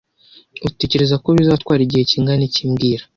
Utekereza 0.67 1.15
ko 1.23 1.27
bizatwara 1.37 1.81
igihe 1.83 2.03
kingana 2.11 2.43
iki 2.49 2.63
mbwira 2.69 3.03